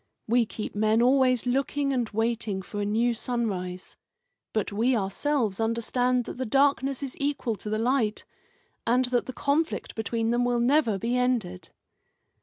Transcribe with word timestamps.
We 0.27 0.47
keep 0.47 0.73
men 0.73 0.99
always 0.99 1.45
looking 1.45 1.93
and 1.93 2.09
waiting 2.09 2.63
for 2.63 2.81
a 2.81 2.85
new 2.85 3.13
sunrise. 3.13 3.95
But 4.51 4.71
we 4.71 4.97
ourselves 4.97 5.59
understand 5.59 6.23
that 6.25 6.37
the 6.37 6.45
darkness 6.47 7.03
is 7.03 7.15
equal 7.19 7.55
to 7.57 7.69
the 7.69 7.77
light, 7.77 8.25
and 8.87 9.05
that 9.05 9.27
the 9.27 9.31
conflict 9.31 9.93
between 9.93 10.31
them 10.31 10.43
will 10.43 10.59
never 10.59 10.97
be 10.97 11.15
ended." 11.15 11.69